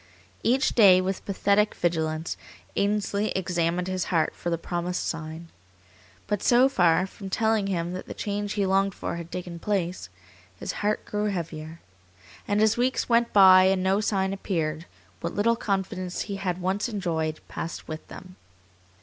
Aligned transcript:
Each 0.41 0.69
day, 0.69 0.99
with 0.99 1.23
pathetic 1.25 1.75
vigilance, 1.75 2.35
Ainsley 2.75 3.29
examined 3.35 3.87
his 3.87 4.05
heart 4.05 4.33
for 4.35 4.49
the 4.49 4.57
promised 4.57 5.07
sign. 5.07 5.49
But 6.25 6.41
so 6.41 6.67
far 6.67 7.05
from 7.05 7.29
telling 7.29 7.67
him 7.67 7.93
that 7.93 8.07
the 8.07 8.15
change 8.15 8.53
he 8.53 8.65
longed 8.65 8.95
for 8.95 9.17
had 9.17 9.31
taken 9.31 9.59
place, 9.59 10.09
his 10.59 10.71
heart 10.81 11.05
grew 11.05 11.25
heavier, 11.25 11.81
and 12.47 12.63
as 12.63 12.77
weeks 12.77 13.09
went 13.09 13.31
by 13.31 13.65
and 13.65 13.83
no 13.83 14.01
sign 14.01 14.33
appeared, 14.33 14.87
what 15.19 15.35
little 15.35 15.55
confidence 15.55 16.21
he 16.21 16.37
had 16.37 16.59
once 16.59 16.89
enjoyed 16.89 17.39
passed 17.47 17.87
with 17.87 18.07
them. 18.07 18.37